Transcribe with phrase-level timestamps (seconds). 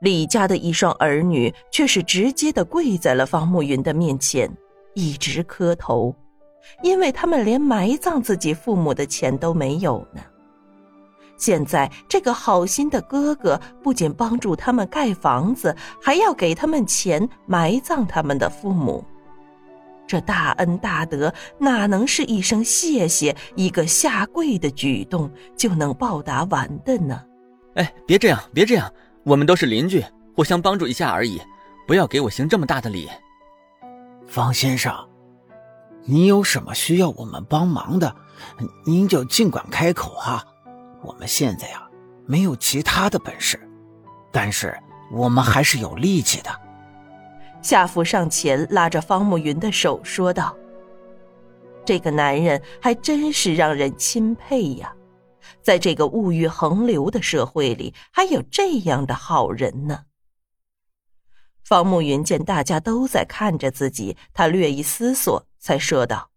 [0.00, 4.50] 李家的一双儿女却是直接的跪在了方慕云的面前，
[4.94, 6.14] 一直磕头，
[6.82, 10.22] 因为他们连埋葬自己父母的钱都没有呢。
[11.36, 19.04] 现在这个好心的哥哥不仅帮助他们盖房子，还要给他们钱埋葬他们的父母。
[20.06, 27.22] 这大恩大德哪能是一声谢谢、一个下跪的举动就能报答完的呢？
[27.74, 28.92] 哎，别这样，别这样，
[29.24, 31.40] 我们都是邻居，互相帮助一下而已，
[31.86, 33.08] 不要给我行这么大的礼。
[34.26, 34.94] 方先生，
[36.04, 38.14] 你有什么需要我们帮忙的，
[38.84, 40.44] 您就尽管开口啊。
[41.02, 41.82] 我们现在呀，
[42.26, 43.58] 没有其他的本事，
[44.30, 44.78] 但是
[45.12, 46.50] 我们还是有力气的。
[47.62, 50.56] 夏福上前拉着方慕云的手说道
[51.84, 54.92] ：“这个男人还真是让人钦佩呀，
[55.62, 60.04] 在这个物欲横流的社会里，还有这样的好人呢。”
[61.62, 66.30] 方慕云见大家都在看着自己，他略一思索，才说道：“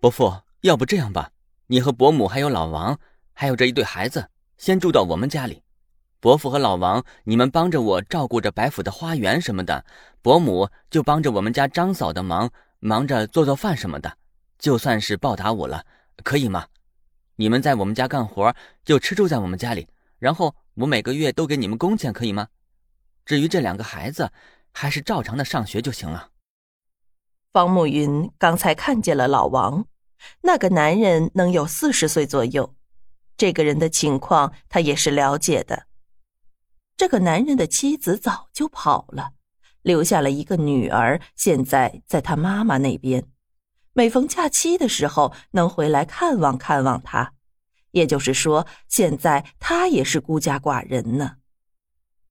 [0.00, 1.30] 伯父，要不这样吧，
[1.66, 2.98] 你和伯母还有老王。”
[3.32, 4.28] 还有这一对孩子，
[4.58, 5.62] 先住到我们家里。
[6.20, 9.82] 伯父和老王，你们帮着我照顾着白府的花园什么的；
[10.20, 12.50] 伯母就帮着我们家张嫂的忙，
[12.80, 14.14] 忙着做做饭什么的。
[14.58, 15.86] 就算是报答我了，
[16.22, 16.66] 可以吗？
[17.40, 19.88] 你们在我们家干活，就吃住在我们家里，
[20.18, 22.48] 然后我每个月都给你们工钱，可以吗？
[23.24, 24.30] 至于这两个孩子，
[24.72, 26.32] 还是照常的上学就行了。
[27.50, 29.86] 方慕云刚才看见了老王，
[30.42, 32.74] 那个男人能有四十岁左右。
[33.38, 35.86] 这个人的情况，他也是了解的。
[36.98, 39.32] 这个男人的妻子早就跑了，
[39.80, 43.24] 留下了一个女儿，现在在他妈妈那边。
[43.92, 47.32] 每逢假期的时候，能回来看望看望他。
[47.90, 51.36] 也就是说，现在他也是孤家寡人呢。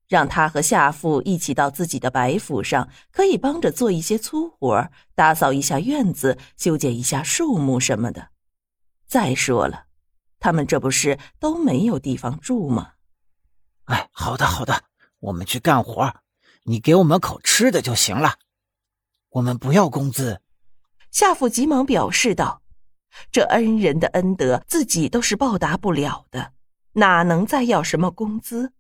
[0.08, 8.30] 让他和夏父一起到自己的白府上，可以帮着做一些粗活，打扫一下院子，修剪一下树木什么的。
[9.06, 9.86] 再说了。
[10.40, 12.94] 他们这不是都没有地方住吗？
[13.84, 14.86] 哎，好的好的，
[15.20, 16.16] 我们去干活，
[16.64, 18.36] 你给我们口吃的就行了，
[19.32, 20.42] 我们不要工资。
[21.12, 22.62] 夏父急忙表示道
[23.32, 26.54] ：“这恩人的恩德，自己都是报答不了的，
[26.94, 28.74] 哪能再要什么工资？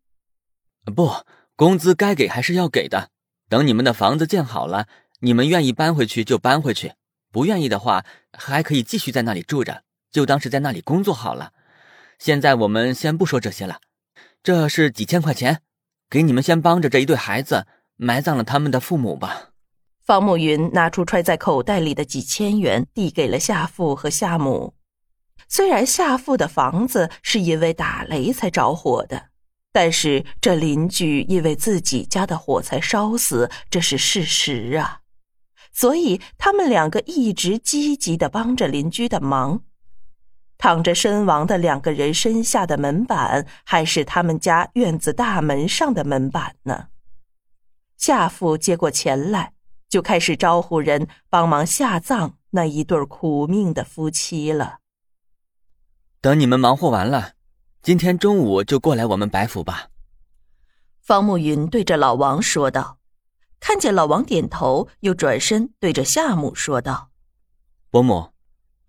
[0.95, 1.11] 不，
[1.55, 3.09] 工资该给还是要给的。
[3.47, 4.87] 等你们的房子建好了，
[5.21, 6.93] 你们愿意搬回去就搬回去，
[7.31, 11.53] 不愿意的话，还可以继续在那里住着。”就当是在那里工作好了。
[12.17, 13.79] 现在我们先不说这些了，
[14.41, 15.61] 这是几千块钱，
[16.09, 19.48] 给你们先帮着这一对孩子埋葬了他们的父母吧。
[20.09, 24.73] 方慕云拿出揣在口袋里的几千元，递给了夏父和夏母。
[25.47, 29.27] 虽然夏父的房子是因为打雷才着火的，
[29.71, 35.01] 但是这邻居因为自己家的火才烧死，这是事实啊。
[35.71, 39.61] 所以他们两个一直积极的帮着邻居的忙。
[40.57, 46.87] 躺着身亡的两个人身下的门板，还是他们家院子大门上的门板呢。
[47.95, 49.53] 夏父接过钱来，
[49.89, 54.79] 就开始招呼人帮忙下葬那一对苦命的夫妻了。
[56.21, 57.33] 等你们忙活完了，
[57.81, 59.87] 今天中午就过来我们白府吧。
[61.01, 62.99] 方慕云对着老王说道。
[63.61, 67.11] 看见老王点头，又转身对着夏母说道
[67.91, 68.31] ：“伯母。”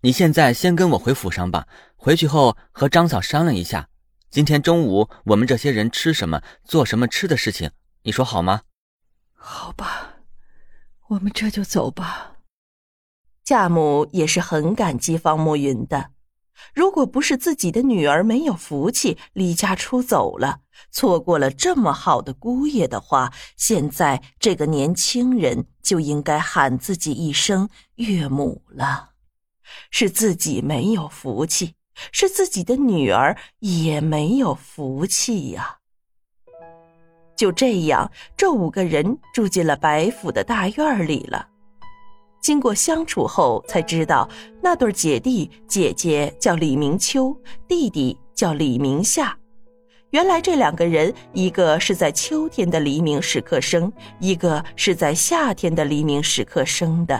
[0.03, 1.67] 你现在先跟我回府上吧，
[1.97, 3.89] 回去后和张嫂商量一下，
[4.29, 7.69] 今天中午我们这些人吃什么，做什么吃的事情，
[8.03, 8.61] 你说好吗？
[9.33, 10.13] 好吧，
[11.11, 12.37] 我们这就走吧。
[13.43, 16.11] 夏母也是很感激方慕云的，
[16.73, 29.09] 如果不是自己的女儿没有福气离家出走了，错过了这么好的姑爷的话，现在这个年轻人就应该喊自己一声岳母了。
[29.89, 31.75] 是自己没有福气，
[32.13, 35.79] 是自己的女儿也没有福气呀。
[37.41, 38.07] 就这样，
[38.37, 41.47] 这五个人住进了白府的大院里了。
[42.39, 44.29] 经过相处后，才知道
[44.61, 47.35] 那对姐弟，姐姐叫李明秋，
[47.67, 49.35] 弟弟叫李明夏。
[50.11, 57.19] 原来这两个人，一个是在秋天的黎明时刻生，一个是在夏天的黎明时刻生的。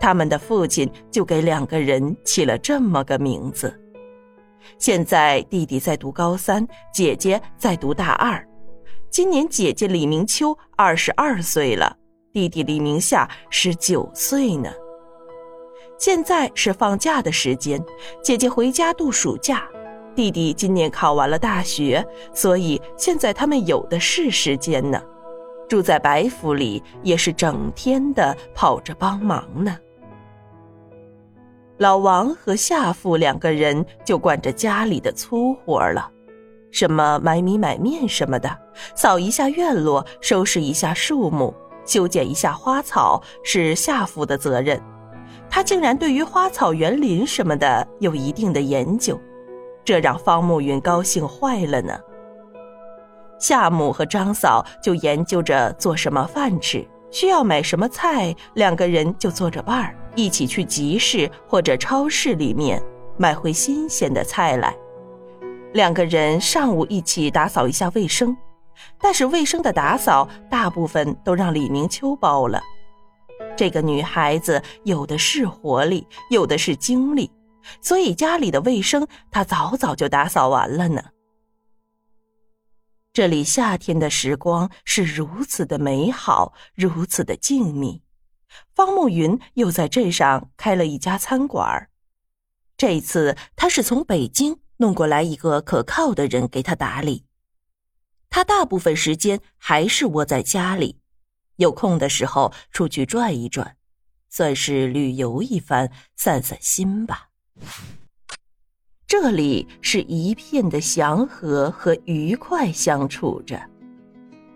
[0.00, 3.78] 他们的父亲就给两个人起了这么个名字。
[4.78, 8.42] 现在弟弟在读高三，姐姐在读大二。
[9.14, 11.96] 今年姐姐李明秋二十二岁了，
[12.32, 14.68] 弟弟李明夏十九岁呢。
[15.96, 17.80] 现在是放假的时间，
[18.24, 19.68] 姐姐回家度暑假，
[20.16, 25.00] 弟弟今年考完了大学，所以现在他们有的是时间呢。
[25.68, 29.78] 住在白府里也是整天的跑着帮忙呢。
[31.78, 36.10] 老王和夏父两个人就管着家里的粗活了，
[36.74, 38.50] 什么买米买面什么的，
[38.96, 41.54] 扫一下院落，收拾一下树木，
[41.86, 44.82] 修剪一下花草，是夏父的责任。
[45.48, 49.16] 他竟然对于花草园林什么的有一定的研究。
[49.84, 51.96] 这让方慕云高兴坏了呢。
[53.38, 62.82] 夏母和张嫂就研究着做什么饭吃，需要买什么菜，两个人就做着伴儿，一起去集市或者超市里面
[63.16, 64.74] 买回新鲜的菜来。
[65.74, 68.36] 两个人上午一起打扫一下卫生，
[69.00, 72.62] 但是卫生的打扫大部分都让李明秋包了。
[73.56, 77.28] 这个女孩子有的是活力，有的是精力。
[77.80, 81.02] 所以家里的卫生，她早早就打扫完了呢。
[83.12, 88.00] 这里夏天的时光是如此的美好，如此的静谧。
[88.76, 91.88] 方慕云又在镇上开了一家餐馆
[92.76, 97.24] 这次他是从北京弄过来一个可靠的人给他打理。
[98.30, 100.98] 他大部分时间还是窝在家里，
[101.56, 103.76] 有空的时候出去转一转，
[104.28, 107.28] 算是旅游一番，散散心吧。
[109.06, 113.60] 这里是一片的祥和和愉快相处着，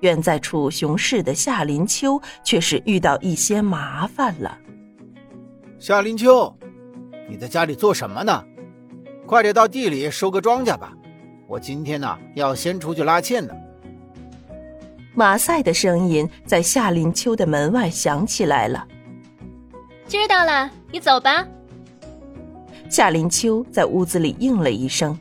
[0.00, 4.58] 远在楚雄市的夏林秋却是遇到一些麻烦了。
[5.78, 6.52] 夏林秋，
[7.30, 8.44] 你在家里做什么呢？
[9.28, 10.90] 快点到地里收个庄稼吧，
[11.46, 13.52] 我今天呢要先出去拉纤呢。
[15.14, 18.88] 马赛的声音在夏林秋的门外响起来了。
[20.06, 21.46] 知道了，你走吧。
[22.88, 25.14] 夏林秋在屋子里应了一声，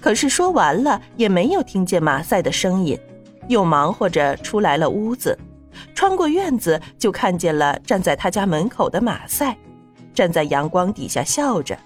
[0.00, 2.98] 可是说完了也没有听见马赛的声音，
[3.46, 5.38] 又忙活着出来了屋子，
[5.94, 9.56] 穿过院子就看见了站在他家门口的马赛，
[10.12, 11.78] 站在阳光底下笑着，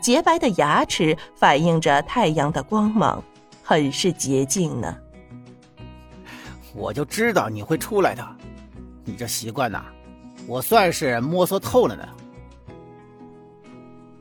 [0.00, 3.22] 洁白的牙齿反映着太阳的光芒，
[3.62, 4.96] 很是洁净呢。
[6.74, 8.26] 我就知道你会出来的，
[9.04, 9.84] 你这习惯呐，
[10.46, 12.08] 我算是摸索透了呢。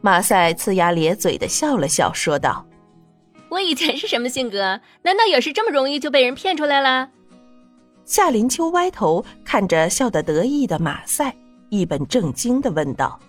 [0.02, 2.66] 马赛呲牙咧嘴的笑了笑，说道
[3.50, 4.80] ：“我以前是什么性格？
[5.02, 7.10] 难道也是这么容易就被人骗出来了？”
[8.06, 11.36] 夏林秋歪头看着笑得得意的马赛，
[11.70, 13.20] 一本正经的问道：“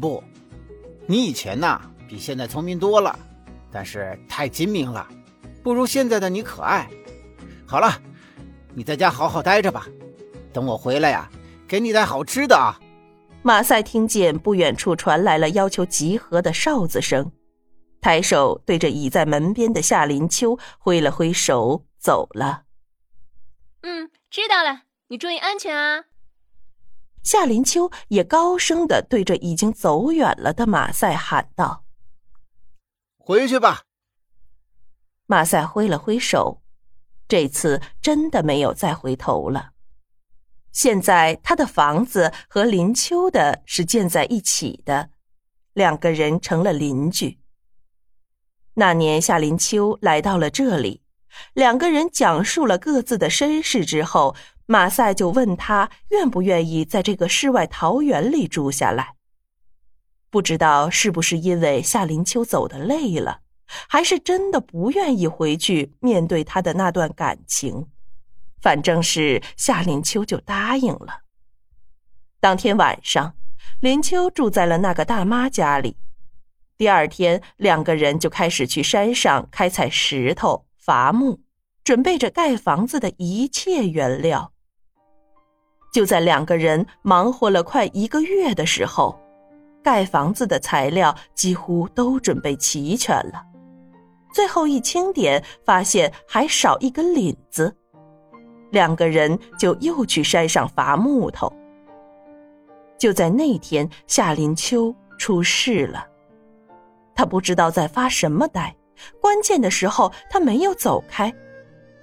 [0.00, 0.22] 不，
[1.06, 3.18] 你以前呐比现在聪明多了，
[3.70, 5.06] 但是太精明了，
[5.62, 6.88] 不如现在的你可爱。
[7.66, 8.00] 好了，
[8.74, 9.86] 你在家好好待着吧，
[10.52, 11.28] 等我回来呀，
[11.66, 12.78] 给你带好吃的啊。”
[13.44, 17.32] 马赛听见不远处传来了要求集合的哨子声，
[18.00, 22.62] 抬手对着倚在门边的夏林秋挥了挥手，走了。
[23.82, 26.04] 嗯，知道了，你注意安全啊。
[27.22, 31.84] 夏林秋也高声的对着已经走远了的马赛喊道
[33.18, 33.82] ：“回去吧。”
[35.26, 36.62] 马赛挥了挥手，
[37.28, 39.70] 这次真的没有再回头了。
[40.72, 45.10] 现在他的房子和林秋的是建在一起的，
[45.74, 47.38] 两个人成了邻居。
[48.74, 51.01] 那年夏林秋来到了这里，
[51.54, 54.34] 两个人讲述了各自的身世之后，
[54.66, 59.14] 马赛就问他愿不愿意在这个世外桃源里住下来。
[60.30, 63.40] 不知道是不是因为夏林秋走的累了，
[63.88, 67.88] 还是真的不愿意回去面对他的那段感情。
[68.60, 71.22] 反正是夏林秋就答应了。
[72.40, 73.34] 当天晚上，
[73.80, 75.96] 林秋住在了那个大妈家里。
[76.78, 81.38] 第二天，两个人就开始去山上开采石头、伐木，
[81.84, 84.50] 准备着盖房子的一切原料。
[85.92, 89.16] 就在两个人忙活了快一个月的时候，
[89.80, 93.44] 盖房子的材料几乎都准备齐全了。
[94.34, 97.72] 最后一清点，发现还少一根领子。
[98.72, 101.52] 两个人就又去山上伐木头。
[102.98, 106.04] 就在那天，夏林秋出事了。
[107.14, 108.74] 他不知道在发什么呆，
[109.20, 111.32] 关键的时候他没有走开，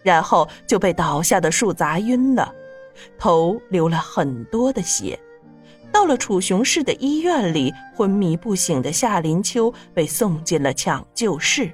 [0.03, 2.53] 然后就被倒下的树砸晕了，
[3.17, 5.19] 头流了很多的血。
[5.91, 11.71] 到了楚雄市的医院里，昏迷不醒的夏林秋被送进了抢救室。